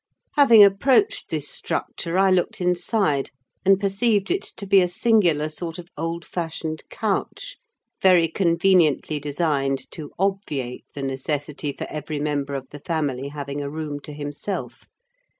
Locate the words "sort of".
5.47-5.89